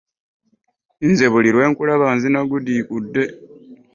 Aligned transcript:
Nze 1.09 1.25
buli 1.33 1.49
lwe 1.55 1.65
nkulaba 1.71 2.05
nzina 2.17 2.39
gudiikudde. 2.49 3.23